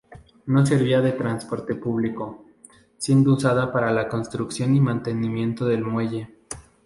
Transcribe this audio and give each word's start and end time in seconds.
No 0.47 0.65
servía 0.65 0.99
de 0.99 1.11
transporte 1.11 1.75
público, 1.75 2.43
siendo 2.97 3.33
usada 3.35 3.71
para 3.71 3.91
la 3.91 4.07
construcción 4.07 4.73
y 4.73 4.81
mantenimiento 4.81 5.63
del 5.65 5.83
muelle. 5.85 6.31